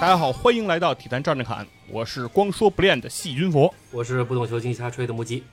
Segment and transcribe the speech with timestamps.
[0.00, 3.72] 大家好，欢迎来到体坛站着侃，我是光说不练的细菌佛。
[3.90, 5.44] 我是不懂球尽瞎吹的木鸡。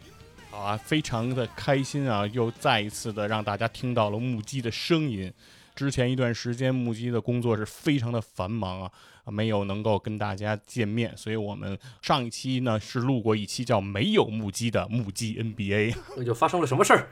[0.50, 5.30] 好啊，非常的开心啊，又再一次的让大家听到了木鸡的声音。
[5.76, 8.90] 之前一段时间，木鸡的工作是非常的繁忙啊，
[9.26, 17.10] 没有能够跟大家见面，所以我们上一期呢是录过一期叫《没有木鸡的木鸡 NBA》， 那就发生了什么事儿？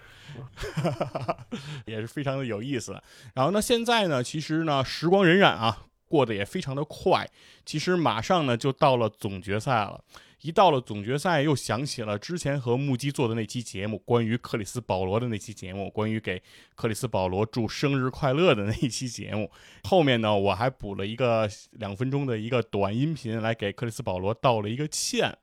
[1.85, 2.97] 也是非常的有意思。
[3.33, 7.29] 然后呢，现在呢，其实呢，时光荏苒啊，过得也非常的快。
[7.65, 10.03] 其实马上呢就到了总决赛了。
[10.41, 16.39] 一到了总决赛，又想起了之前和木鸡做的那期节目，关于克里斯保罗的那期节目，关于给
[16.75, 19.49] 克里斯保罗祝生日快乐的那一期节目。
[19.85, 25.35] 后面呢，我还补了一个两分钟的一个短音频，来给克里斯保罗道了一个歉。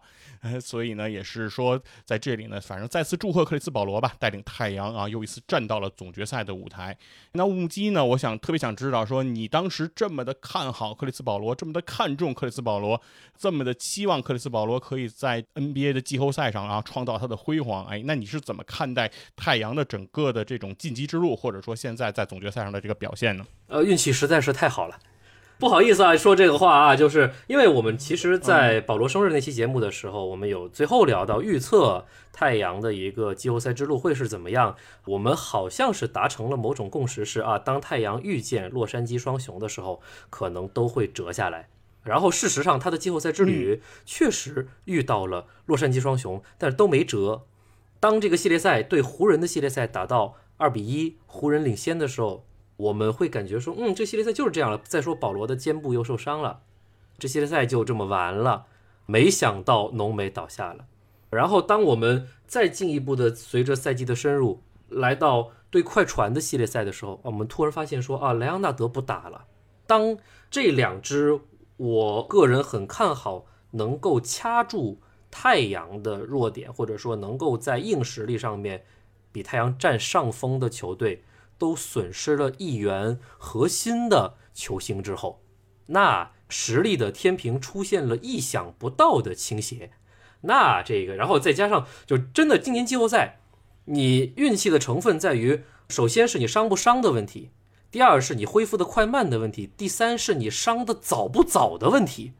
[0.60, 6.96] 所以呢，也是说在这里呢，反正再次祝贺克里斯保罗吧，带领太阳啊，又一次站到了总决赛的舞台。
[7.32, 13.00] 那木鸡呢，我想特别想知道，说你当时这么的看好克里斯保罗，这么的看重克里斯保罗，
[13.38, 23.46] 这么的期望克里斯保罗可以在 NBA 的季后赛上啊创造他的辉煌，哎，那你是怎么看待太阳的整个的这种晋级之路，或者说现在在总决赛上的这个表现呢？
[23.68, 24.98] 呃，运气实在是太好了。
[25.62, 34.74] 不好意思啊，说这个话啊，就是因为我们其实，在保罗生日那期节目的时候，我们有最后聊到预测太阳的一个季后赛之路会是怎么样。
[35.06, 41.68] 我们好像是达成了某种共识，是啊，当太阳遇见洛杉矶双雄的时候，可能都会折下来。
[42.02, 47.42] 然后事实上，他的季后赛之旅确实遇到了洛杉矶双雄，但是都没折。
[48.00, 52.44] 当这个系列赛对湖人的系列赛打到二比一，湖人领先的时候。
[52.76, 54.78] 我们会感觉说，嗯，这系列赛就是这样了。
[54.84, 56.62] 再说保罗的肩部又受伤了，
[57.18, 58.66] 这系列赛就这么完了。
[59.06, 60.86] 没想到浓眉倒下了。
[61.30, 69.46] 然后，当我们再进一步的随着赛季的深入，来到对快船的系列赛的时候，我们突然发现说，啊，莱昂纳德不打了。
[69.86, 70.16] 当
[70.50, 71.40] 这两支
[71.76, 75.00] 我个人很看好能够掐住
[75.30, 78.84] 太阳的弱点，或者说能够在硬实力上面
[79.32, 81.24] 比太阳占上风的球队。
[81.62, 85.44] 都损失了一员核心的球星之后，
[85.86, 89.92] 那实力的天平出现了意想不到的倾斜。
[90.40, 93.38] 那这个，然后再加上，就真的今年季后赛，
[93.84, 97.50] 你运气的成分在于，首先是你伤不伤的问题，
[97.92, 102.32] 第二是你恢复的快慢的问题，第三是你伤的早不早的问题。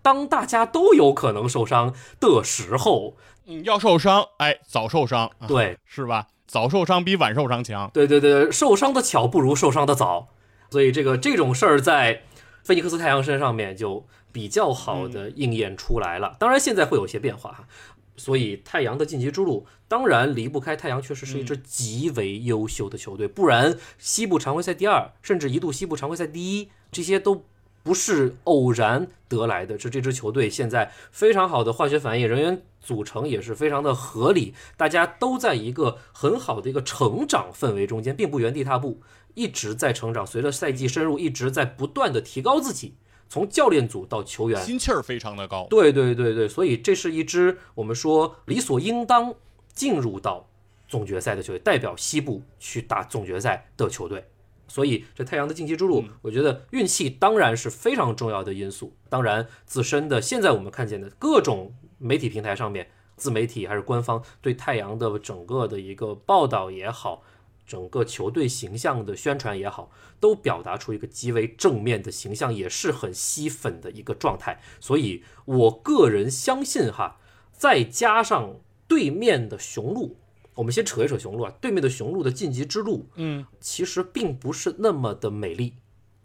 [0.00, 6.28] 当大家都有可能受伤的时候，嗯，要受伤，哎，早受伤，对，是吧？
[6.50, 7.88] 早受伤比晚受伤强。
[7.94, 10.30] 对对对，受伤的巧不如受伤的早，
[10.70, 12.22] 所以这个这种事儿在
[12.64, 16.34] 菲尼克斯太阳身上面就比较好的应验出来了。
[16.40, 17.68] 当然现在会有些变化哈，
[18.16, 27.44] 所以太阳的晋级之路当然离不开太阳，确实是一支极为优秀的球队，不然西部常规赛第二，甚至一度西部常规赛第一，这些都。
[27.82, 39.00] 不是偶然得来的，是这支球队现在非常好的化学反应，人员组成也是非常的合理，大家都在一个很好的一个成长氛围中间，并不原地踏步，
[39.34, 40.26] 一直在成长。
[40.26, 42.96] 随着赛季深入，一直在不断的提高自己，
[43.28, 45.66] 从教练组到球员，心气儿非常的高。
[45.70, 49.34] 对对对对，所以这是一支我们说理所应当
[49.72, 50.48] 进入到
[50.88, 54.26] 总决赛的球队，代表西部去打总决赛的球队。
[54.70, 58.94] 所以，这太阳的晋级之路，我觉得运气当然是非常重要的因素。
[59.08, 67.24] 当然，自身的现在我们看见的各种媒体平台上面，自媒体还是官方对太阳的整个的一个报道也好，
[67.66, 69.90] 整个球队形象的宣传也好，
[70.20, 74.60] 都表达出一个极为正面的形象，也是很吸粉的一个状态。
[74.78, 77.18] 所以我个人相信哈，
[77.52, 80.19] 再加上对面的雄鹿。
[80.60, 85.72] 我们先扯一扯雄鹿啊，对面的雄鹿的晋级之路，嗯，其实并不是那么的美丽，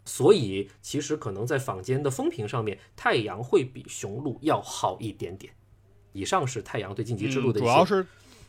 [0.04, 5.54] 所以其实可能在坊间的风评上面，太阳会比雄鹿要好一点点。
[6.12, 8.06] 以上是太阳对晋级之路的，主要是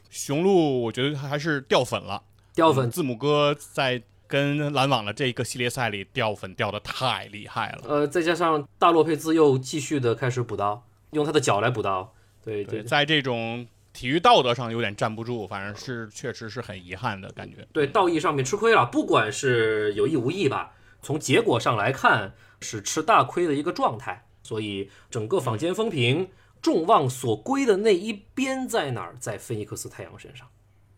[0.10, 2.22] 雄鹿，我觉得还是掉粉了，
[2.54, 2.92] 掉粉。
[2.92, 12.14] 字母哥在跟篮网的这个系列赛里掉粉掉的太厉害了，呃，再加上大洛佩兹又继续的开始补刀，用他的脚来补刀，
[12.44, 13.66] 对对，在这种。
[13.98, 17.68] 体育道德上有点站不住，反正是确实是很遗憾的感觉。
[17.74, 24.28] 对，道义上面吃亏了，不管是有意无意吧，从结果上来看是吃大亏的一个状态。
[24.44, 26.30] 所以整个坊间风评，
[26.62, 29.16] 众望所归的那一边在哪儿？
[29.20, 30.48] 在菲尼克斯太阳身上。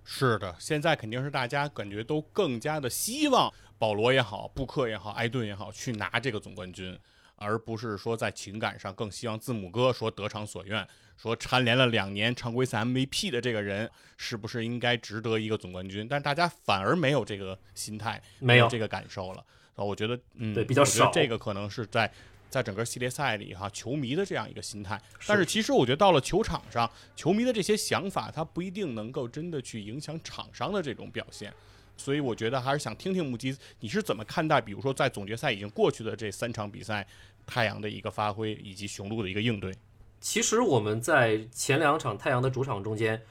[0.03, 6.99] 是的，现在肯定是大家感觉都更加的希望保罗也好，布克也好，埃顿也好去拿这个总冠军，
[7.37, 10.85] 而不是说在情感上更希望字母哥说得偿所愿，
[11.21, 16.07] 说蝉联了两年常规赛 MVP 的这个人是不是应该值得一个总冠军？
[16.07, 19.45] 但大家反而没有这个心态，没有这个感受了。
[19.75, 21.11] 啊，我觉得，嗯，对，比较少。
[21.11, 22.11] 这个可能是在。
[22.49, 31.53] 在整个系列赛里，哈，球迷的这样一个心态，但是其实我觉得到了球场上，球迷的这些想法，他不一定能够真的去影响场上的这种表现，
[31.95, 37.05] 所以我觉得还是想听听穆基，你是怎么看待，比如说在总决赛已经过去的这三场比赛，
[37.45, 39.71] 太阳的一个发挥以及雄鹿的一个应对。
[40.19, 43.21] 其实我们在前两场太阳的主场中间，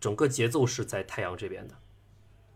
[0.00, 1.74] 整个节奏是在太阳这边的，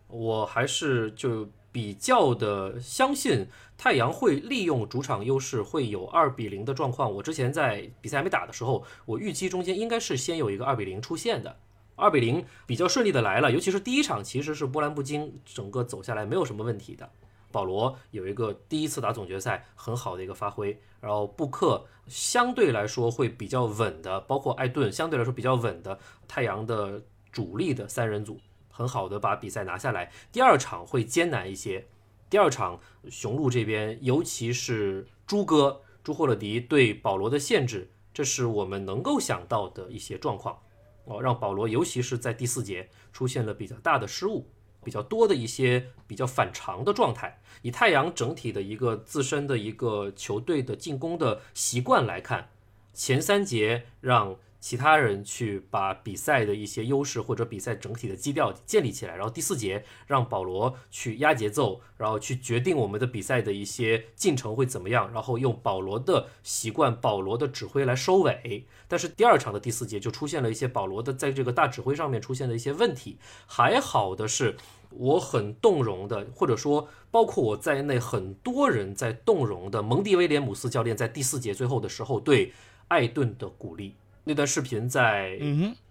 [0.07, 1.49] 我还是就。
[1.71, 3.45] 比较的相信
[3.77, 7.13] 太阳会利用主场优势，会有二比零的状况。
[7.13, 11.57] 我之前在比赛还没打的时候，我预期中间应该是先有一个二比零出现的，
[11.95, 13.51] 二比零比较顺利的来了。
[13.51, 17.07] 尤其是第一场其实是波澜不惊，整个走下来没有什么问题的。
[17.51, 28.39] 保罗有一个第一次打总决赛很好的一个发挥，然后布克相对来说会比较稳的，包括艾顿相对来说比较稳的太阳的主力的三人组。
[28.71, 31.85] 很好的把比赛拿下来，第二场会艰难一些。
[32.29, 32.79] 第二场
[33.09, 40.59] 雄鹿这边，尤其是朱哥朱霍勒迪对保罗的限制，这是我们能够想到的一些状况
[41.03, 44.47] 哦，让保罗尤其是在第四节出现了比较大的失误，
[44.89, 47.39] 比较多的一些比较反常的状态。
[47.61, 52.49] 以太阳整体的一个自身的一个球队的进攻的习惯来看，
[52.91, 54.35] 前三节让。
[54.61, 68.65] 其他人去把比赛的一些优势或者比赛整体的基调建立起来，然后第四节让保罗去压节奏，然后去决定我们的比赛的一些进程会怎么样，然后用保罗的习惯、保罗的指挥来收尾。
[68.89, 73.17] 但是第二场的第四节就出现了一些保罗的在这个大指挥上面出现的一些问题。
[73.47, 74.57] 还好的是，
[74.91, 82.53] 我很动容的，或者说包括我在内很多人在动容的蒙蒂威廉姆斯教练在第四节最后的时候对
[82.87, 83.95] 艾顿的鼓励。
[84.23, 85.39] 那段视频在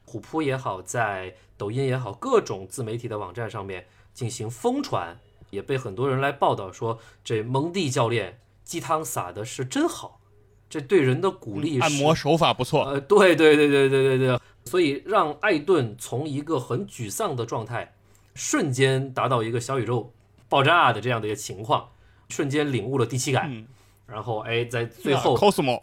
[0.04, 5.18] 虎扑也好，在抖音也好，各种自媒体的网站上面进行疯传，
[5.50, 10.20] 也被很多人来报道说，这蒙蒂教练鸡汤撒的是真好，
[10.68, 12.84] 这对人的鼓励，按摩手法不错。
[12.84, 17.94] 呃，对对对对对对对，所以让艾顿从一个很沮丧的状态，
[18.38, 20.12] 瞬间达到一个小宇宙
[20.48, 21.90] 爆炸的这样的一个情况，
[22.28, 23.66] 瞬间领悟了第七感，
[24.06, 25.80] 然后哎，在最后，Cosmo，。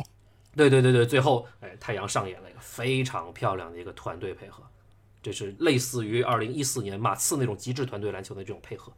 [0.55, 4.63] 对对对对，最后哎，太阳上演了一个非常漂亮的一个团队配合，
[5.21, 8.93] 这是类似于二零一四年马刺那种极致团队篮球的这种配合，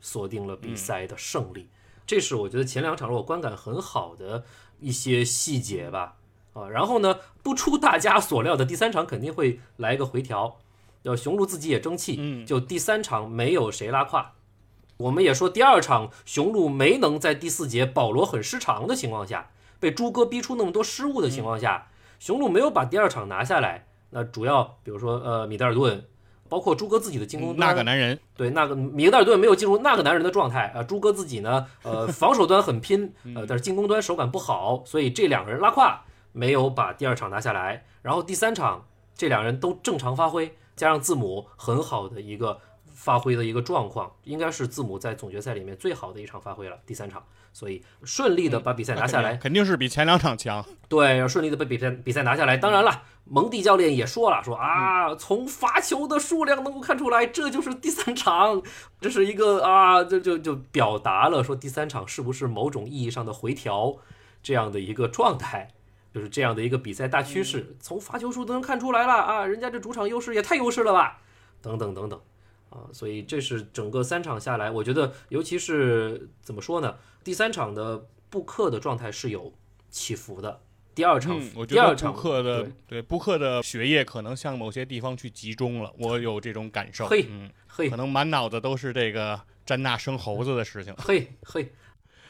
[0.00, 1.68] 锁定了比赛的胜利。
[2.06, 4.44] 这是我觉得前两场我观感很好的
[4.78, 6.16] 一些细节吧。
[6.52, 10.58] 啊，然后呢，不出大家所料的，第三场肯定会来一个回调。
[11.02, 14.32] 要雄鹿自己也争气，就第三场没有谁拉胯。
[14.98, 19.50] 我们也说第二场雄鹿没能在第四节保罗很失常的情况下。
[19.78, 21.86] 被朱哥逼出那么多失误的情况下，
[22.18, 23.86] 雄鹿没有把第二场拿下来。
[24.10, 26.04] 那主要比如说，呃，米德尔顿，
[26.50, 30.82] 包括朱哥自己的进攻端，那个男人，对，那个米德尔顿没有进入那个男人的状态啊。
[30.82, 36.02] 朱哥自己呢，呃，防守端很拼， 呃，但是进攻端手感不好，所以这两个人拉胯，
[36.32, 37.86] 没有把第二场拿下来。
[38.02, 38.84] 然后第三场，
[39.16, 46.78] 这两人都正常发挥，加上字母很好的一个发挥的一个状况，应该是字母在总决赛里面最好的一场发挥了。
[46.86, 47.22] 第三场。
[47.52, 50.64] 所以顺利的把比赛拿下来，肯定是比前两场强。
[50.88, 52.56] 对，要顺利的把比赛比赛拿下来。
[52.56, 58.62] 当然了，蒙蒂教练也说了，说啊，从罚球的数量能够看出来，这就是第三场，
[59.00, 63.96] 这是一个啊，就就就表达了说第三场是不是某种意义上的回调
[64.40, 65.72] 这样的一个状态，
[66.12, 71.22] 就是这样的一个比赛大趋势，从罚球数都能看出来了啊，人家这主场优势也太优势了吧，
[71.62, 72.20] 等等等等。
[72.70, 76.96] 啊，所以这是整个三场下来，我觉得，尤其是怎么说呢？
[77.24, 79.52] 第三场的布克的状态是有
[79.88, 80.62] 起伏的。
[80.94, 87.08] 第二场，我觉得布克的对布克的血液可能向某些地方去集中了，我有这种感受。
[87.08, 90.94] 嘿，嗯，嘿，可能满脑子都是这个詹娜生猴子的事情。
[90.98, 91.72] 嘿，嘿，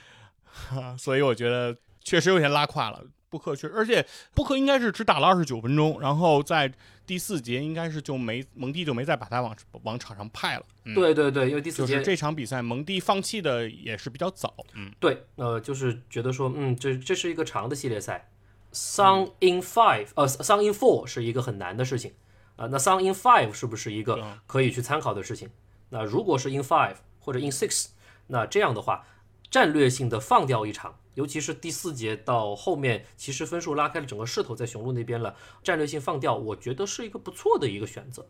[0.97, 3.05] 所以我觉得确实有点拉胯了。
[3.31, 6.71] 布克确，而且布克应该是只打了二十九分钟，然后在
[7.07, 10.67] 第四节应该是就没蒙蒂就没再把他往往场上派了。
[10.95, 14.53] 对对对，因为第四节这场比赛蒙蒂放弃的也是比较早。
[14.75, 18.29] 嗯，对，呃，就是觉得说，嗯，这这是一个长的系列赛
[18.73, 22.13] ，Song in five，呃，Song in four 是一个很难的事情，
[22.57, 25.49] 啊，那 Song in five 是不是一个可以去参考的事情？
[25.91, 27.91] 那如果是 in five 或者 in six，
[28.27, 29.07] 那这样的话。
[29.50, 38.28] 战略性的放掉一场，尤其是第四节到后面，其实分数拉开了，整个势头在雄鹿那边了，战略性放掉，我觉得是一个不错的一个选择。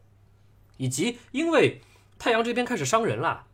[0.79, 1.83] 以及因为
[2.19, 3.47] 太阳这边开始伤人了，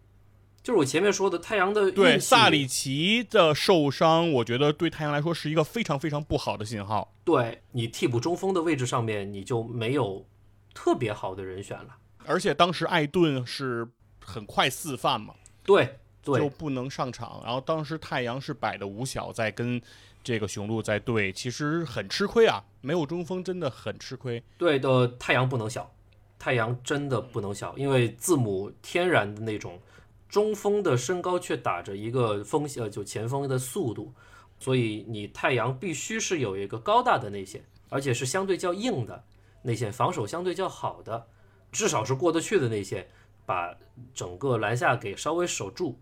[0.63, 7.13] 就是我前面说的太阳的对萨里奇的受伤，我觉得对太阳来说是一个非常非常不好的信号。
[7.25, 10.25] 对你替补中锋的位置上面，你就没有
[10.73, 11.97] 特别好的人选了。
[12.25, 13.89] 而且当时艾顿是
[14.25, 17.41] 很快四犯嘛，对就不能上场。
[17.45, 19.81] 然后当时太阳是摆的五小在跟
[20.25, 24.43] 这个雄鹿在对，其实很吃亏啊，没有中锋真的很吃亏。
[24.59, 25.93] 对的，太阳不能小，
[26.39, 29.81] 太阳真的不能小，因为字母天然的那种
[30.29, 34.13] 中锋的身高却打着一个锋呃就前锋的速度，
[34.59, 39.23] 所以你太阳必须是有一个高大的内线，而且是相对较硬的
[39.63, 41.29] 内线，防守相对较好的，
[41.71, 43.07] 至少是过得去的内线，
[43.45, 43.73] 把
[44.13, 45.97] 整个篮下给稍微守住。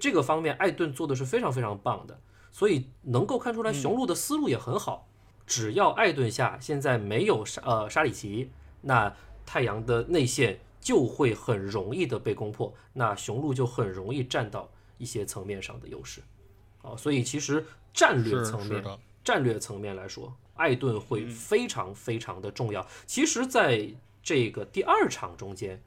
[0.00, 2.18] 这个方面，艾顿做的是非常非常棒的，
[2.50, 5.06] 所以能够看出来雄鹿的思路也很好。
[5.46, 9.14] 只要艾顿下现在没有沙呃沙里奇，那
[9.44, 16.22] 太阳的内线就会很容易的被攻破，那雄鹿就很容易占到一些层面上的优势。
[16.82, 18.82] 啊，所以其实战略层面，
[19.22, 22.86] 战略层面来说，艾顿会非常非常的重要。
[23.06, 23.86] 其实，在
[24.22, 25.82] 这个第二场中间，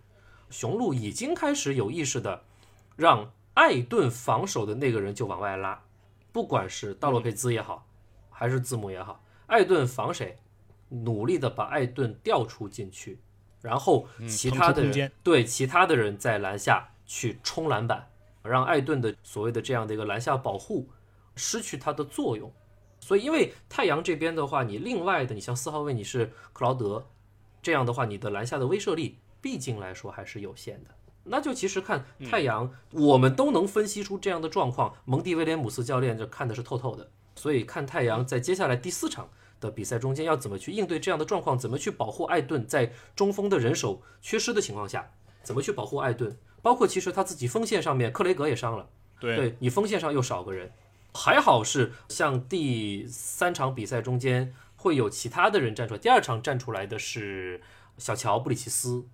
[0.50, 2.44] 雄鹿已经开始有意识的
[2.96, 5.84] 让艾顿防守的那个人就往外拉，
[6.32, 7.88] 不管是道洛佩兹也好，
[8.30, 10.40] 还是字母也好，艾顿防谁，
[10.90, 13.20] 努力的把艾顿调出禁区，
[13.62, 18.10] 然后其他的人、对其他的人在篮下去冲篮板，
[18.42, 20.90] 让艾顿的所谓的这样的一个篮下保护
[21.36, 22.52] 失去它的作用。
[23.00, 27.06] 所以，因为太阳这边的话，你另外的，你像四号位你是克劳德，
[27.62, 30.90] 这样的话，你的篮下的威慑力毕竟来说还是有限的。
[31.26, 34.96] 那就其实看太阳，我们都能分析出这样的状况。
[35.06, 45.12] 蒙蒂威廉姆斯教练就看的是透透的，所以看太阳在接下来第四场的比赛中间要怎么去应对这样的状况，怎么去保护艾顿在中锋的人手缺失的情况下，
[45.42, 48.90] 怎么去保护艾顿，包括其实他自己锋线上面克雷格也伤了。
[49.20, 50.72] 对对你锋线上又少个人，
[51.14, 57.62] 还好是像第三场比赛中间会有其他的人站出来，第二场站出来的是
[57.98, 59.06] 小乔布里奇斯，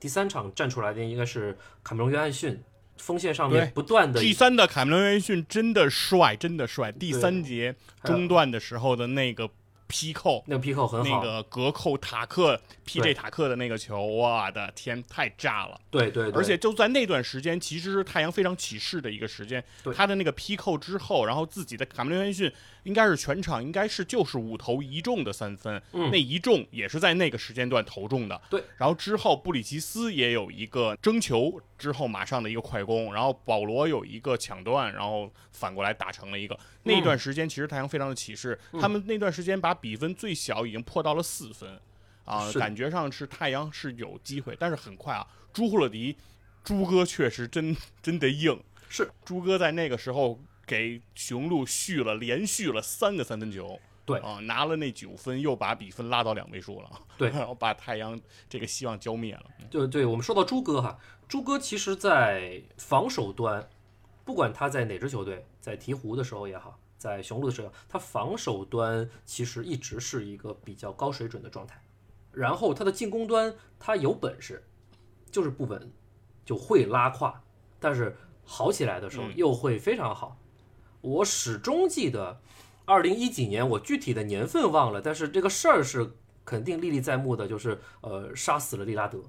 [0.00, 2.62] 第三场站出来的应该是卡梅隆约翰逊，
[2.98, 6.92] 锋线上面不断的第三的卡梅隆约翰逊真的帅，真的帅。
[6.92, 9.48] 第三节中段的时候的那个
[9.86, 15.80] 劈扣，那个劈扣很好，那个隔扣塔克 PJ 塔克的那个球，我的天，太炸了！
[15.90, 19.62] 对对对，而且就在那段时间，其实是太阳非常起势的一个时间。
[19.94, 22.52] 他的那个劈扣之后，然后自己的卡梅伦约翰逊
[22.84, 28.40] 应该是全场应该是就是五投一中的三分，嗯那一中也是在那个时间段投中的。
[28.50, 36.58] 对，然后之后布里奇斯也有一个争球之后马上的一个快攻，然后保罗有一个抢断，然后反过来打成了一个。
[36.84, 41.78] 那一段时间其实太阳非常的起势，嗯他们那段时间把比分最小已经破到了四分。
[42.24, 46.16] 啊，感觉上是太阳是有机会，但是很快啊，朱霍勒迪，
[46.64, 48.58] 朱哥确实真真的硬。
[48.88, 59.44] 是朱哥在那个时候给雄鹿续了连续了三个三分球，对啊，拿了那九分，又把比分拉到两位数了， 对然后把太阳这个希望浇灭了。
[59.70, 63.68] 对对，我们说到朱哥哈，朱哥其实在防守端，
[64.24, 71.82] 不管他在哪支球队，在鹈鹕的时候也好，在雄鹿的时候，他防守端其实一直是一个比较高水准的状态。
[72.30, 74.62] 然后他的进攻端，他有本事，
[75.30, 75.92] 就是不稳，
[76.44, 77.42] 就会拉胯，
[77.78, 80.36] 但是好起来的时候又会非常好。
[81.00, 82.40] 我始终记得，
[82.84, 86.12] 二零一几年，我具体的年份忘了，但是这个事儿是
[86.44, 89.22] 肯定历历在目的，就是呃杀死了利拉德，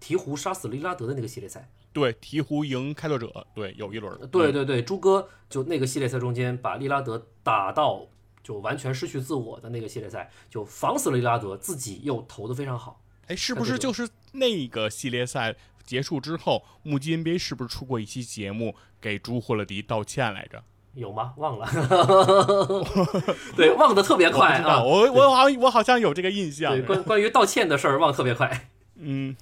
[0.00, 1.70] 鹈鹕杀死利拉德的那个系列赛。
[1.92, 4.12] 对，鹈鹕赢开拓者，对，有一轮。
[4.20, 8.06] 嗯对对对，朱哥就那个系列赛中间把利拉德打到
[8.42, 13.00] 就完全失去自我的那个系列赛，就防死了利拉德，自己又投的非常好。
[13.28, 20.62] 哎，是不是就是那个系列赛结束之后，目击 NBA 是不是出过一期节目给朱霍勒迪道歉来着？
[20.96, 21.34] 有吗？
[21.36, 21.68] 忘了，
[23.54, 24.82] 对，忘得特别快，啊。
[24.82, 26.82] 我我好像我好像有这个印象对，。
[26.82, 28.70] 关关于道歉的事儿忘特别快。
[28.94, 29.36] 嗯，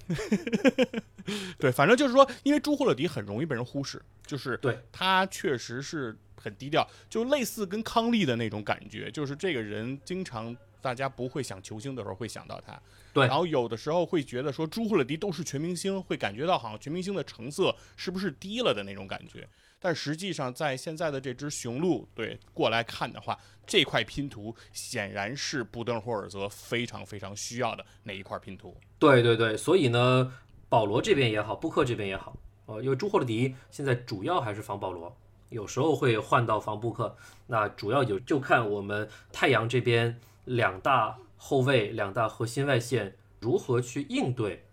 [1.57, 12.77] 对，反正就是说，因为朱霍勒迪很容易被人忽视，就是对他确实是很低调，就类似跟康利的那种感觉，就是这个人经常大家不会想球星的时候会想到他，
[13.13, 19.47] 对然后有的时候会觉得说朱霍勒迪都是全明星，会感觉到好像全明星的成色是不是低了的那种感觉。
[19.85, 23.37] 但实际上，在现在的这支雄鹿队过来看的话，
[23.67, 28.75] 这块拼图显然是布登霍尔泽非常非常需要的那一块拼图。
[28.97, 30.33] 对对对，所以呢，
[30.69, 35.15] 保罗这边也好，布克这边也好，呃，因为朱霍勒迪现在主要还是防保罗，
[35.49, 37.15] 有时候会换到防布克。
[37.45, 44.65] 那主要就就看我们太阳这边两大后卫、两大核心外线如何去应对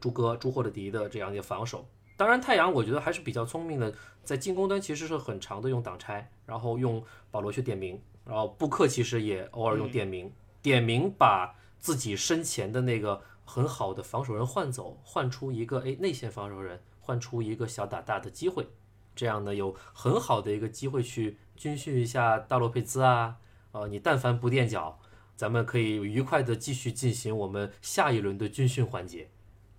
[0.00, 1.86] 朱哥、朱霍勒迪的这样一个防守。
[2.18, 3.92] 当然，太阳我觉得还是比较聪明的，
[4.26, 18.66] 在进攻端其实是很长的用挡拆，然后用保罗去点名，然后布克其实也偶尔用点名，点名把自己身前的那个很好的防守人换走，换出一个哎内线防守人，换出一个小打大的机会，
[19.14, 23.36] 这样呢有很好的一个机会去军训一下大洛佩兹啊，
[23.70, 24.98] 呃，你但凡不垫脚，
[25.36, 29.28] 咱们可以愉快的继续进行我们下一轮的军训环节。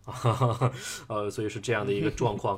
[1.10, 2.58] 呃，所以是这样的一个状况，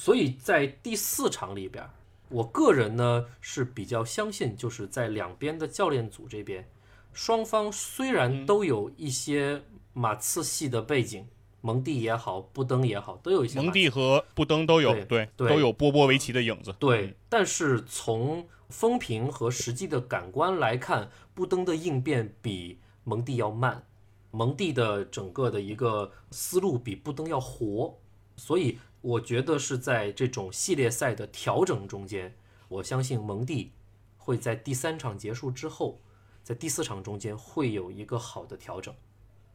[0.00, 1.86] 所以在第四场里边，
[2.30, 6.66] 我个人呢是比较相信，就是在两边的教练组这边，
[7.12, 9.60] 双方虽然都有一些
[9.92, 11.26] 马刺系的背景，
[11.60, 17.14] 蒙蒂也好，布登也好，都有一些蒙蒂和布登都有，对，都有波波维奇的影子，对。
[17.28, 23.84] 但是从风评和实际的感官来看，布登的应变比蒙蒂要慢。
[24.30, 27.98] 蒙蒂的整个的一个思路比布登要活，
[28.36, 32.36] 所以我觉得是在这种系列赛的调整中间，
[32.68, 33.72] 我相信蒙蒂
[34.16, 36.00] 会在第三场结束之后，
[36.42, 38.94] 在第四场中间会有一个好的调整，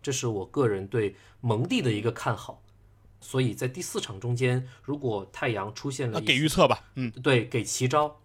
[0.01, 2.63] 这是我个人对蒙蒂的一个看好。
[3.21, 8.19] 所以在第四场中间，如果太阳出现了，给预测吧，嗯，对，给奇招，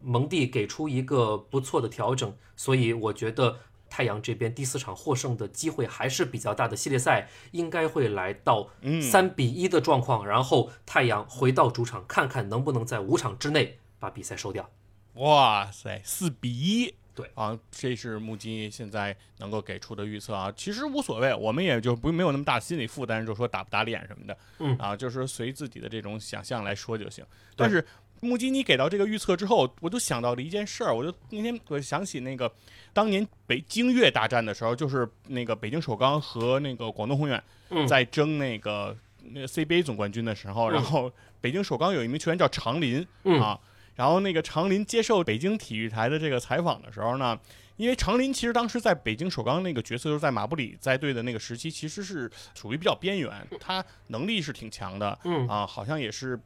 [0.00, 3.60] 蒙蒂给出一个不错的调整，所以我觉得。
[3.94, 8.68] 太阳这边第四场获胜的机会还是比较大的，系列赛应该会来到
[9.00, 14.68] 三比一的状况，然后太阳回到主场，看看能不能在五场之内把比赛收掉。
[15.14, 20.52] 哇塞，四比一，对啊，这是木基现在能够给出的预测啊。
[20.56, 27.24] 其实无所谓，我们也就不没有那么大心理负担，就说打不打脸什么的，嗯啊，就是随自己的这种想象来说就行。
[27.54, 27.86] 但是
[28.24, 32.50] 木基尼给到这个预测之后，我就想到了一件事儿，我就那天我想起那个。
[32.92, 37.42] 当年北京粤大战的时候，就是那个北京首钢和那个广东宏远
[37.88, 38.96] 在争那个
[39.32, 43.04] 那个 CBA 总冠军的时候，然后北京首钢有一名球员叫常林
[43.42, 43.58] 啊，
[43.96, 47.36] 然后那个常林接受北京体育台的这个采访的时候呢，
[47.78, 56.38] 因为常林其实当时在北京首钢那个角色就是在马布里在队的那个时期，其实是属于比较边缘，他能力是挺强的，啊，好像也是。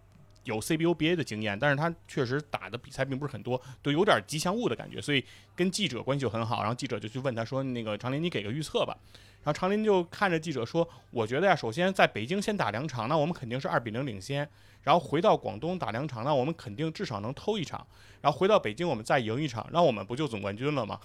[0.48, 5.22] 有 CBA 的经验，但是他确实打的比赛并不是很多，都有点吉祥物的感觉，所以
[5.54, 6.61] 跟记者关系就很好。
[6.61, 8.96] 然后记者就去问他说：“那个常林，你给个预测吧。”
[9.44, 14.48] 然后常林就看着记者说：“我觉得呀，首先在北京先打两场，那我们肯定是二比零领先。
[14.82, 17.87] 然后回到广东打两场，那我们肯定至少能偷一场。
[18.22, 20.98] 然后回到北京，我们再赢一场，那我们不就总冠军了吗？”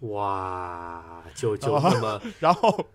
[0.00, 2.86] 哇，就就 那么，然后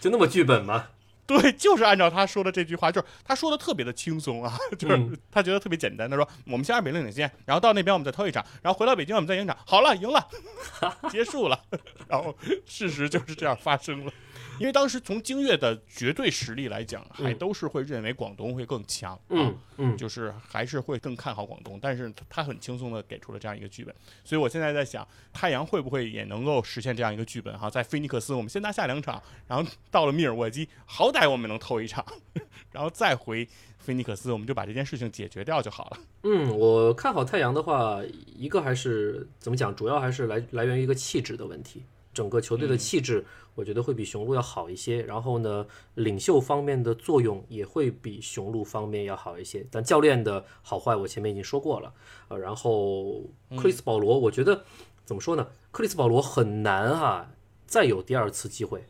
[0.00, 0.88] 就那么剧本吗？
[1.40, 4.98] 对，就是按照他说的这句话，就是他说的特别的轻松啊，就是
[5.30, 6.08] 他觉得特别简单。
[6.08, 10.26] 他说：“我们先二比零领先，然后到那边我们再偷一场，然后回到北京我们再赢场，好了，赢了，
[11.12, 11.60] 结束了。
[12.08, 14.12] ”然后事实就是这样发生了。
[14.58, 21.78] 因为当时从京粤的绝对实力来讲，还都是会认为广东会更强，嗯嗯，就是还是会更看好广东。
[21.80, 27.56] 但是他很轻松的给出了这样一个剧本，所以我现在在想，太阳会不会也能够实现这样一个剧本？
[27.56, 32.04] 哈，在菲尼克斯我们先拿下两场，然后到了密尔沃基，好歹我们能偷一场，
[32.70, 35.98] 然后再回菲尼克斯，我们就把这件事情解决掉就好了。
[36.22, 38.00] 嗯，我看好太阳的话，
[38.36, 41.82] 一个还是怎么讲，主要还是来来源于一个气质的问题。
[42.14, 45.02] 整个球队的气质，我觉得会比雄鹿要好一些。
[45.02, 49.64] 然后呢，领袖方面的作用也会比雄鹿方面要好一些。
[49.70, 51.92] 但教练的好坏，我前面已经说过了。
[52.26, 53.22] 呃，然后
[53.56, 54.64] 克里斯保罗，我觉得
[55.04, 55.46] 怎么说呢？
[55.70, 57.30] 克里斯保罗很难哈，
[57.66, 58.84] 再有第二次机会，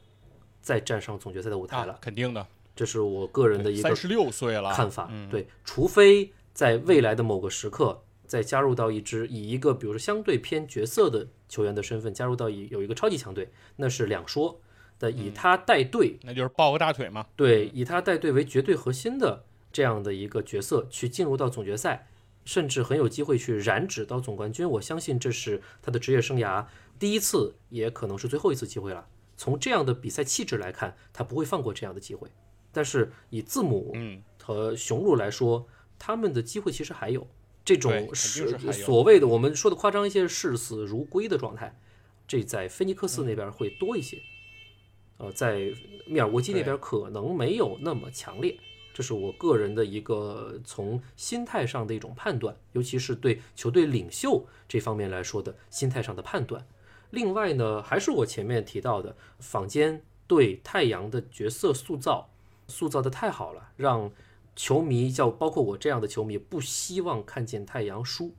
[0.68, 1.96] 再站上总决赛的舞台了。
[2.02, 5.11] 肯定的，这是我个人的一个三十六岁了看法。
[5.31, 8.02] 对，除非在未来的某个时刻。
[8.26, 14.61] 再加入到一支以一个比如说相对偏角色的球员的身份加入到以有一个超级强队，那是两说。
[14.98, 17.24] 的以他带队，那就是抱个大腿嘛。
[17.37, 22.09] 对，以他带队为绝对核心的这样的一个角色去进入到总决赛，
[22.44, 24.68] 甚至很有机会去染指到总冠军。
[24.68, 26.66] 我相信这是他的职业生涯
[26.98, 29.07] 第一次，也可能是最后一次机会了。
[29.38, 32.29] 从这样的比赛气质来看，他不会放过这样的机会。
[32.70, 33.96] 但是以字母
[34.42, 35.66] 和雄鹿来说，
[35.98, 37.27] 他们的机会其实还有。
[37.64, 41.79] 这种是所谓的我们说的夸张一些视死如归的状态，
[42.27, 44.18] 这在菲尼克斯那边会多一些，
[45.18, 45.70] 呃，在
[46.07, 48.59] 密尔沃基那边可能没有那么强烈，
[48.94, 56.66] 这是我个人的一个从心态上的一种判断，尤其是对球队领袖这方面来说的心态上的判断。
[57.11, 62.31] 另外呢，还是我前面提到的，坊间对太阳的角色塑造
[62.66, 64.11] 塑造的太好了，让。
[64.61, 68.35] 球迷，叫包括我这样的球迷，不希望看见太阳输。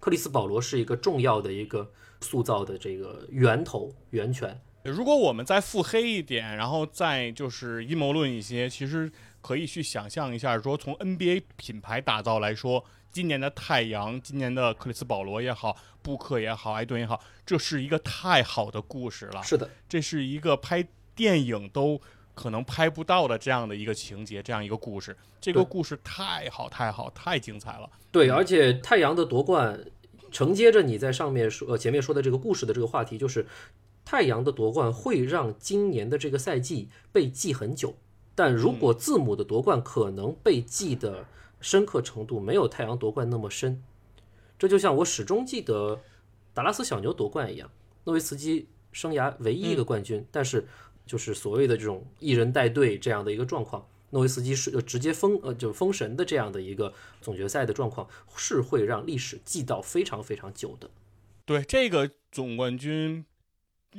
[0.00, 4.60] 克里斯保罗是一个重要的一个塑造的这个源头源泉。
[4.82, 9.08] 如果我们再腹黑一点，然后再就是阴谋论一些，其实
[9.46, 19.40] 可以去想象一下，说从 NBA 品牌打造来说，今年的太阳，今年的克里斯保罗也好，布克也好，艾顿也好，这是一个太好的故事了。
[19.44, 22.00] 是的，这是一个拍电影都
[22.34, 25.16] 可能拍不到的这样的一个情节，这样一个故事。
[25.40, 27.88] 这个故事太好，太好，太精彩了。
[28.10, 29.80] 对，而且太阳的夺冠
[30.32, 33.46] 承接着你在上面说呃前面说的这个故事的这个话题，就是
[34.04, 37.94] 太阳的夺冠会让今年的这个赛季被记很久。
[38.36, 41.26] 但如果字母的夺冠可能被记的
[41.60, 43.82] 深刻程度没有太阳夺冠那么深，
[44.58, 45.98] 这就像我始终记得
[46.54, 47.68] 达拉斯小牛夺冠一样，
[48.04, 50.68] 诺维茨基生涯唯一一个冠军，但是
[51.04, 60.90] 就是所谓的这种一人带队这样的一个状况，诺维斯基是呃直接封呃就封神的这样的一个总决赛的状况，是会让历史记到非常非常久的。
[61.44, 63.24] 对这个总冠军，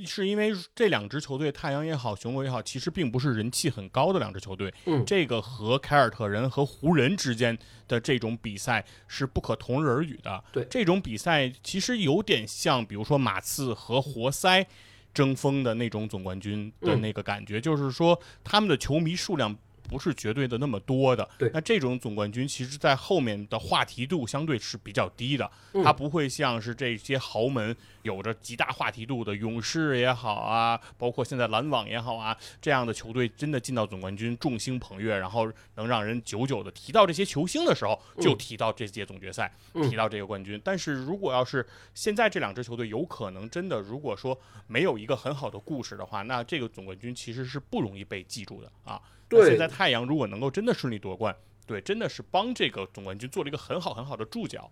[0.05, 4.73] 是因为这两支球队，太阳也好，雄鹿也好，其实并不是人气很高的两支球队。
[4.85, 7.57] 嗯这个和凯尔特人和湖人之间
[7.87, 10.43] 的这种比赛是不可同日而语的。
[10.51, 14.65] 对这种比赛其实有点像，比如说马刺和活塞
[15.13, 19.57] 争锋的那种总冠军的嗯那个感觉，就是说他们的球迷数量。
[19.87, 21.49] 不是绝对的那么多的，对。
[21.53, 25.83] 那这种总冠军其实，在后面的话题度相对是比较低的，嗯。
[25.83, 39.89] 它不会像是这些豪门有着极大话题度的勇士也好啊，包括现在篮网也好啊，这样的球队真的进到总冠军，众星捧月，然后能让人久久的提到这些球星的时候，就提到这届总决赛，嗯。
[39.89, 40.59] 提到这个冠军。
[40.63, 49.01] 但是如果要是现在这两支球队有可能真的，如果说没有一个很好的故事的话，那这个总冠军其实是不容易被记住的啊。
[49.29, 51.35] 那对现在太阳如果能够真的顺利夺冠，
[51.65, 54.71] 对，真的是帮这个总冠军做了一个很好很好的注脚。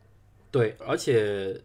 [0.51, 1.61] 对，而且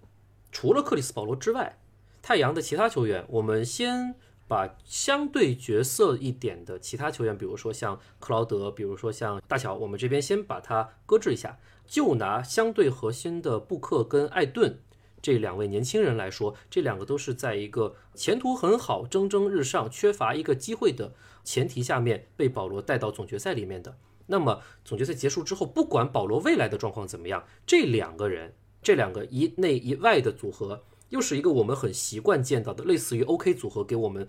[0.50, 1.78] 除了克里斯保罗之外，
[2.20, 4.14] 太阳的其他球员，我们先
[4.48, 14.80] 把相对角色一点的其他球员，比如说像克劳德，比如说像大乔，我们这边先把它搁置一下，就拿相对核心的布克跟艾顿。
[15.22, 21.12] 这两位年轻人来说，这两个都是在一个前途很好、蒸蒸日上、缺乏一个机会的
[21.44, 23.98] 前提下面被保罗带到总决赛里面的。
[24.26, 34.28] 那么总决赛结束之后，不管保罗未来的状况怎么样，这两个人，这两个一内一外的组合，又是一个我们很习惯见到的，类似于 OK 组合给我们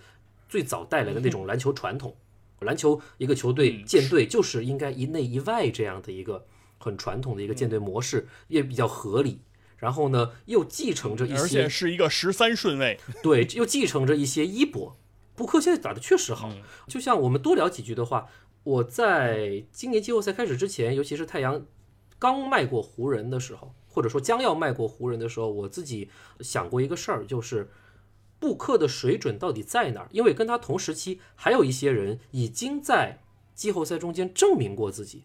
[0.50, 2.16] 最早带来的那种篮球传统。
[2.62, 6.46] 篮球一个球队嗯建队就是应该一内一外这样的一个
[6.78, 9.42] 很传统的一个建队模式，也比较合理。
[9.78, 14.96] 然后呢，又继承着一而些且是一个十三顺位，对，又继承着一些衣钵。
[15.42, 18.28] 布克现在打的确实好，嗯就像我们多聊几句的话，
[18.64, 21.66] 我在今年季后赛开始之前，尤其是太阳
[22.20, 27.72] 刚迈过湖人的时候，或者说将要迈过湖人的时候，我自己想过一个事儿，就是
[28.38, 30.08] 布克的水准到底在哪儿？
[30.12, 33.24] 因为跟他同时期还有一些人已经在
[33.56, 35.24] 季后赛中间证明过自己，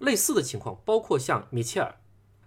[0.00, 1.94] 类似的情况，包括像米切尔，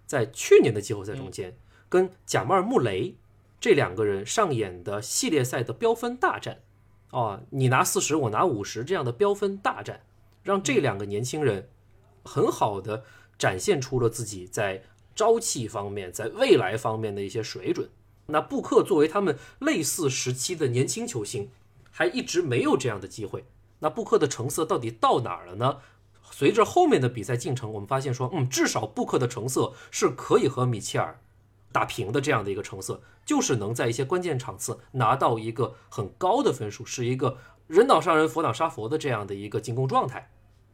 [0.06, 1.56] 在去年的季后赛中间、
[1.88, 3.16] 跟贾马尔·穆雷
[3.60, 6.60] 这两个人上演的系列赛的飙分大战，
[7.10, 10.00] 啊，你拿四十，我拿五十这样的标分大战，
[10.42, 11.68] 让这两个年轻人
[12.24, 13.04] 很好的
[13.38, 14.82] 展现出了自己在
[15.14, 17.88] 朝气方面、在未来方面的一些水准。
[18.26, 21.50] 那布克作为他们类似时期的年轻球星，
[21.90, 23.44] 还一直没有这样的机会。
[23.80, 25.78] 那布克的成色到底到哪儿了呢？
[26.30, 31.18] 随着后面的比赛进程，我们发现说，嗯，至少布克的成色是可以和米切尔
[31.72, 40.30] 打平的这样的一个成色，就是能在一些关键场次拿到一个很高的分数，是一个人挡杀人，佛挡杀佛的这样的一个进攻状态。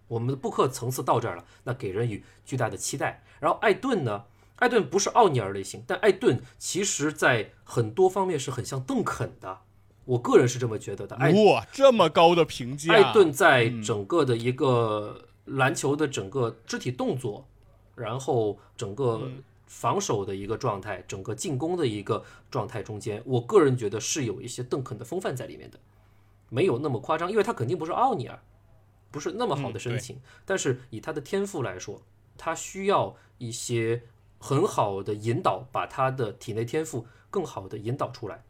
[0.08, 3.24] 我们的布克层次到这儿了，那给人以巨大的期待。
[3.40, 4.24] 然后艾顿呢？
[4.56, 9.58] 艾顿不是奥尼尔类型，但艾顿其实在很多方面是很像邓肯的，
[10.06, 11.14] 我个人是这么觉得的。
[11.16, 12.90] 艾哇，这么高的评价！
[12.94, 17.46] 艾顿在整个的一个篮球的整个肢体动作，
[17.94, 19.28] 然后整个
[19.66, 25.78] 防守的一个状态，整个进攻的一个状态中间，我个人觉得是有一些邓肯的风范在里面的，
[26.48, 28.40] 没有那么夸张，因为他肯定不是奥尼尔，
[29.10, 32.00] 不是那么好的身形，但是以他的天赋来说，
[32.38, 34.02] 他需要一些
[34.38, 38.44] 很好的引导，把他的体内天赋更好的引导出来。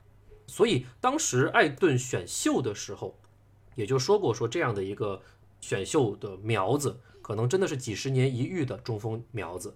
[0.47, 3.19] 所以当时艾顿选秀的时候，
[3.75, 5.23] 也就说过说这样的一个
[5.61, 9.75] 选秀的苗子，可能真的是几十年一遇的中锋苗子，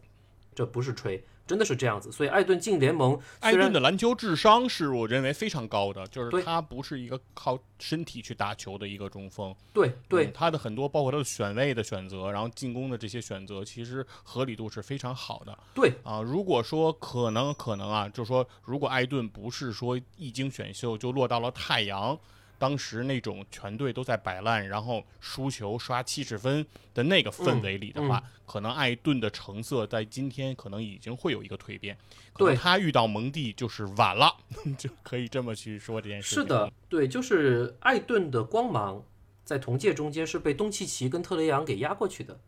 [0.55, 2.12] 这不是吹，真的是这样子。
[2.12, 9.52] 所以艾顿进联盟，艾顿的篮球智商是我认为非常高的，就是他不是一个靠身体去打球的一个中锋。
[9.72, 15.58] 对对嗯，他的很多包括他的选位的选择，然后进攻的这些选择，其实合理度是非常好的。
[15.74, 22.16] 对啊，如果说可能可能啊，就说如果艾顿不是说一经选秀就落到了太阳，
[22.60, 31.96] 当时那种全队都在摆烂，然后输球刷七十分的那个氛围里的话，嗯可能艾顿的成色在今天可能已经会有一个蜕变。
[32.34, 34.36] 可能对他遇到蒙蒂就是晚了，
[34.76, 36.42] 就可以这么去说这件事情。
[36.42, 39.02] 是的，对，就是艾顿的光芒
[39.44, 42.38] 在同届中间是被东契奇跟特雷杨给压过去的，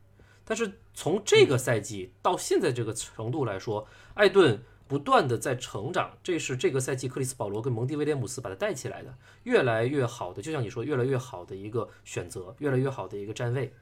[0.44, 4.62] 但是从这个赛季到现在这个程度来说，艾顿
[4.92, 13.72] 不断的在成长，这是这个赛季克里斯保罗跟蒙蒂威廉姆斯把他带起来的，越来越好的，就像你说，越来越好的一个选择，越来越好的一个站位。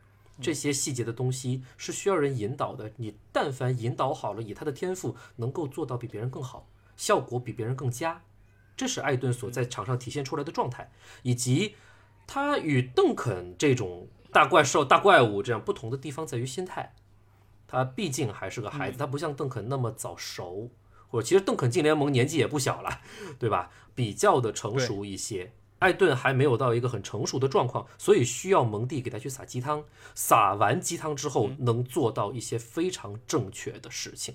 [0.40, 8.22] 这些细节的东西是需要人引导的，你但凡引导好了，以他的天赋能够做到比别人更好，效果比别人更佳，
[8.76, 10.92] 这是艾顿所在场上体现出来的状态，
[11.24, 11.74] 以及
[12.28, 16.94] 他与邓肯这种大怪兽、大怪物这样不同的地方在于心态。
[17.66, 20.70] 他毕竟还是个孩子，他不像邓肯那么早熟，
[21.10, 23.00] 或者其实邓肯进联盟年纪也不小了，
[23.38, 23.70] 对吧？
[23.94, 25.52] 比较的成熟一些。
[25.80, 29.82] 艾顿还没有到一个很成熟的状况，所以需要蒙蒂给他去撒鸡汤。
[30.14, 34.34] 撒完鸡汤之后，能做到一些非常正确的事情。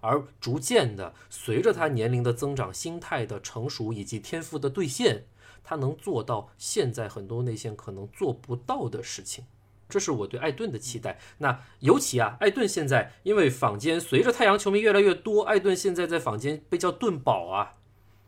[0.00, 5.24] 而逐渐的，随着他年龄的增长、心态的成熟以及天赋的兑现，
[5.62, 9.44] 他能做到现在很多内线可能做不到的事情。
[9.88, 11.18] 这是我对艾顿的期待。
[11.38, 17.74] 那尤其啊，艾顿现在因为坊间随着太阳球迷越来越多，艾顿现在在坊间被叫顿宝啊。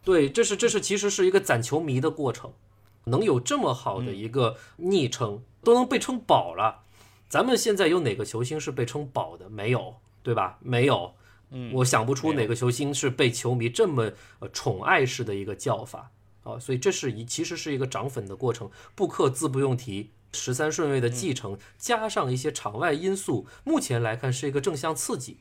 [0.04, 2.52] 对，这是这是其实是一个攒球迷的过程，
[3.04, 6.84] 能有这么好的一个昵称，都能被称宝了。
[7.28, 9.50] 咱们现在有哪个球星是被称宝的？
[9.50, 10.58] 没有，对吧？
[10.62, 11.12] 没有。
[11.50, 16.10] 嗯，我想不出哪个球星是被球迷这么呃宠爱式的一个叫法
[16.42, 18.70] 啊，所以这是一其实是一个涨粉的过程。
[18.94, 25.38] 布克自不用提，十三顺位的继承，加上一些场外因素，目前来看是一个正向刺激。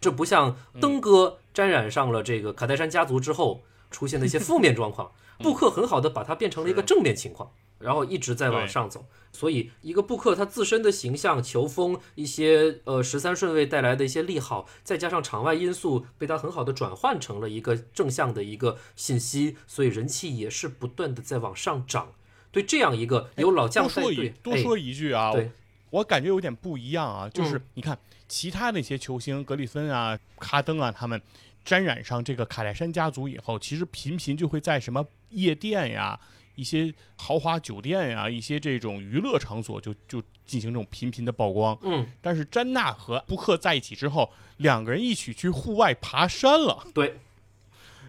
[0.00, 9.06] 这不像登哥沾染上了这个卡戴珊家族之后出现的一些负面状况，布克很好的把它变成了一个正面情况，然后一直在往上走。
[9.32, 22.12] 所以，一个布克他自身的形象、球风、一些呃十三顺位带来的一些利好，再加上场外因素被他很好的转换成了一个正向的一个信息，所以人气也是不断的在往上涨。
[22.58, 25.50] 对这样一个有老将多说一带队，哎多说一句啊，对
[25.90, 31.20] 我感觉有点不一样啊，就是嗯你看其他那些球星，格里芬啊、哈登啊，他们
[31.64, 36.18] 沾染上这个卡戴珊家族以后，其实频频就会在什么夜店呀、
[36.54, 41.78] 一些豪华酒店呀、一些这种娱乐场所就就进行这种频频的曝光。
[41.82, 46.84] 嗯，但是詹娜和布克在一起之后，两个人一起去户外爬山了。
[46.92, 47.18] 对，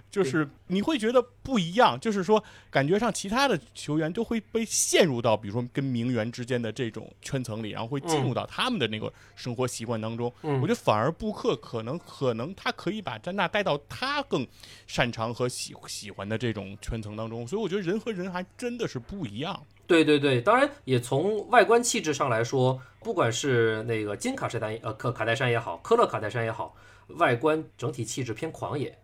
[0.10, 10.32] 就是你会觉得不一样，就是说感觉上其他的球员都会被陷入到，比如说跟名媛之间的这种圈层里，然后会进入到他们的那个生活习惯当中。
[10.43, 14.45] 嗯我觉得反而布克可能可能他可以把詹娜带到他更
[14.88, 19.63] 擅长和喜喜欢的这种圈层当中，所以我觉得人和人还真的是不一样。
[19.88, 26.76] 对对对，当然也从外观气质上来说，不管是那个金卡戴珊呃科卡戴珊也好，科勒卡戴珊也好，
[27.17, 28.98] 外观整体气质偏狂野，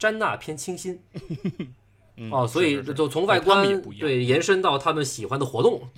[0.00, 1.00] 詹娜偏清新。
[2.16, 5.88] 嗯、哦，所以就从外观对延伸到他们喜欢的活动，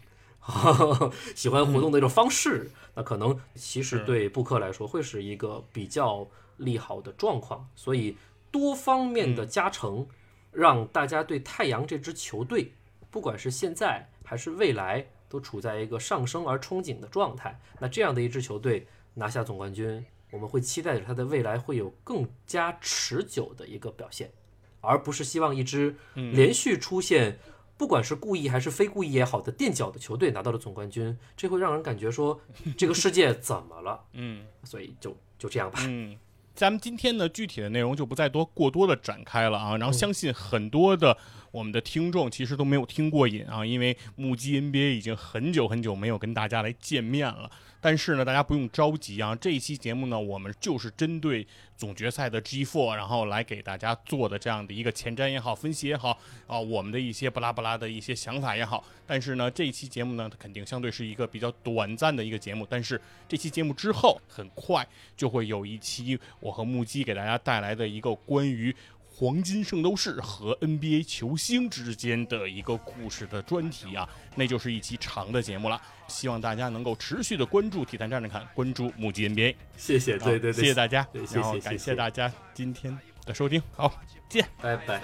[1.35, 7.69] 喜欢活动的一种方式，那可能其实对布克来说会是一个比较利好的状况。
[7.75, 8.17] 所以
[8.51, 10.07] 多方面的加成，
[10.53, 12.73] 让大家对太阳这支球队，
[13.11, 17.61] 不管是现在还是未来，都处在一个上升而憧憬的状态。
[17.81, 24.33] 那这样的一支球队拿下总冠军，我们会期待着他的未来会有更加持久的一个表现。
[24.81, 27.39] 而不是希望一支连续出现，
[27.77, 32.41] 不管是故意还是非故意也好的垫脚的球队拿到了总冠军，这会让人感觉说
[32.77, 34.03] 这个世界怎么了？
[34.15, 35.79] 嗯所以就就这样吧。
[35.87, 36.19] 嗯。
[36.55, 41.17] 咱们今天呢具体的内容就不再多过多的展开了啊，然后相信很多的
[41.53, 47.49] 我们的听众其实都没有听过瘾啊，因为目击 NBA 已经很久很久没有跟大家来见面了。
[47.81, 51.45] 但是呢，大家不用着急啊，这一期节目呢，我们就是针对
[51.77, 58.85] 总决赛的 G4，然后来给大家做的这样的一个前瞻也好，分析也好啊，我们的一些巴拉巴拉的一些想法也好。
[59.05, 62.65] 但是呢，这一期节目呢，它肯定相对是一个比较短暂的一个节目。
[62.71, 64.87] 但是这期节目之后，很快
[65.17, 68.75] 就会有一期我和木鸡给大家带来的一个关于
[69.23, 75.81] 黄金圣斗士和 NBA 球星之间的一个故事的专题啊，那就是一期长的节目了。
[76.09, 79.55] 希望大家能够持续的关注体坛站着看，关注母鸡 NBA。
[79.77, 83.95] 谢谢，对对对，谢谢大家，对谢谢然后感谢大家今天的收听，好，
[84.29, 84.45] 见。
[84.61, 85.01] 拜拜。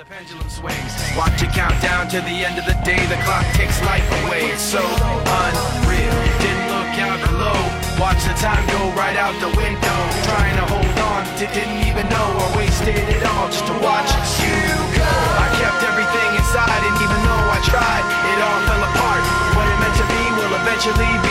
[6.98, 7.54] Out below.
[8.00, 9.98] Watch the time go right out the window.
[10.26, 12.57] Trying to hold on didn't even know
[12.88, 14.08] wasted it all just to watch
[14.40, 14.56] you
[14.96, 15.12] go.
[15.44, 19.22] I kept everything inside, and even though I tried, it all fell apart.
[19.56, 21.27] What it meant to be will eventually be